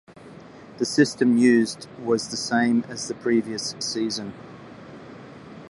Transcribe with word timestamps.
The 0.79 0.85
system 0.85 1.37
used 1.37 1.87
was 2.03 2.29
the 2.29 2.35
same 2.35 2.83
as 2.89 3.07
the 3.07 3.13
previous 3.13 3.75
season. 3.77 4.33